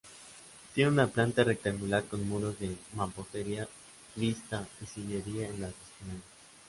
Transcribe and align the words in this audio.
Tiene 0.73 0.89
una 0.89 1.05
planta 1.05 1.43
rectangular 1.43 2.03
con 2.05 2.27
muros 2.27 2.57
de 2.57 2.75
mampostería 2.95 3.67
vista 4.15 4.67
y 4.81 4.87
sillería 4.87 5.47
en 5.47 5.61
los 5.61 5.69
esquinales. 5.69 6.23